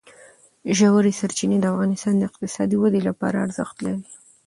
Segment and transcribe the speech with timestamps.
[0.77, 4.03] ژورې سرچینې د افغانستان د اقتصادي ودې لپاره ارزښت لري.